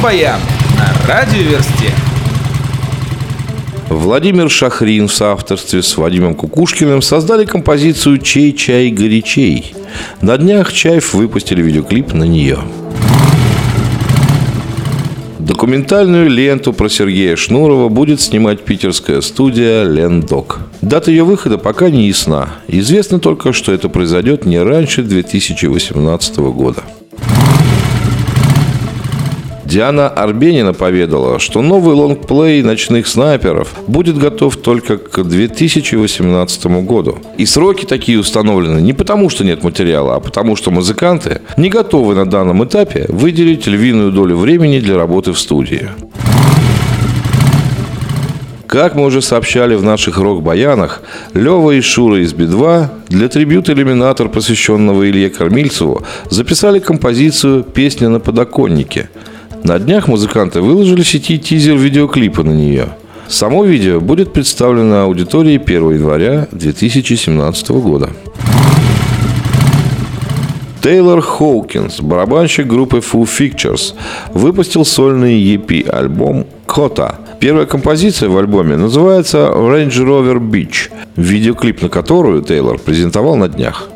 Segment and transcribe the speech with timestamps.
[0.00, 0.40] Рок-баян
[0.78, 1.92] на радиоверсте.
[3.90, 9.74] Владимир Шахрин в соавторстве с Вадимом Кукушкиным создали композицию «Чей чай горячей».
[10.22, 12.60] На днях Чаев выпустили видеоклип на нее.
[15.38, 20.60] Документальную ленту про Сергея Шнурова будет снимать питерская студия «Лендок».
[20.80, 22.48] Дата ее выхода пока не ясна.
[22.68, 26.84] Известно только, что это произойдет не раньше 2018 года.
[29.70, 37.18] Диана Арбенина поведала, что новый лонгплей «Ночных снайперов» будет готов только к 2018 году.
[37.38, 42.16] И сроки такие установлены не потому, что нет материала, а потому, что музыканты не готовы
[42.16, 45.88] на данном этапе выделить львиную долю времени для работы в студии.
[48.66, 51.00] Как мы уже сообщали в наших рок-баянах,
[51.32, 58.18] Лева и Шура из Би-2 для трибюта «Иллюминатор», посвященного Илье Кормильцеву, записали композицию «Песня на
[58.18, 59.08] подоконнике»,
[59.64, 62.88] на днях музыканты выложили в сети тизер видеоклипа на нее.
[63.28, 68.10] Само видео будет представлено аудитории 1 января 2017 года.
[70.82, 73.94] Тейлор Хоукинс, барабанщик группы Foo Pictures,
[74.32, 77.20] выпустил сольный EP-альбом «Кота».
[77.38, 83.90] Первая композиция в альбоме называется «Range Rover Beach», видеоклип на которую Тейлор презентовал на днях.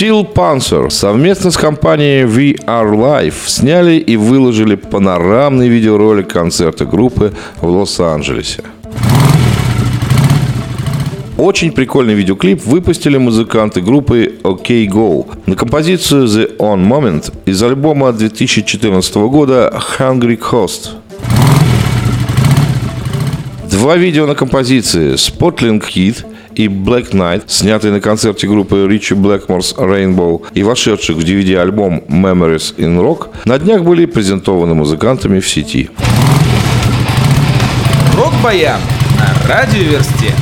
[0.00, 7.68] Steel Panzer совместно с компанией VR Life сняли и выложили панорамный видеоролик концерта группы в
[7.68, 8.64] Лос-Анджелесе.
[11.36, 18.10] Очень прикольный видеоклип выпустили музыканты группы OK Go на композицию The On Moment из альбома
[18.12, 20.92] 2014 года Hungry Host.
[23.70, 29.74] Два видео на композиции Spotling Kid и Black Knight, снятые на концерте группы Ричи Блэкморс
[29.76, 35.90] Rainbow и вошедших в DVD-альбом Memories in Rock, на днях были презентованы музыкантами в сети.
[38.16, 38.80] Рок-баян
[39.18, 40.34] на радиоверсте.